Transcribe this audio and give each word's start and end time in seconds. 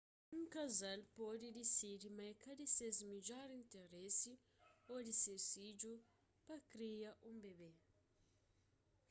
un 0.37 0.43
kazal 0.53 1.01
pode 1.19 1.47
disidi 1.59 2.07
ma 2.17 2.23
é 2.31 2.33
ka 2.43 2.51
di 2.59 2.65
ses 2.75 2.97
midjor 3.11 3.47
interesi 3.61 4.33
ô 4.93 4.95
di 5.07 5.13
ses 5.21 5.43
fidju 5.53 5.93
pa 6.45 6.55
kria 6.71 7.09
un 7.29 7.35
bebé 7.45 7.71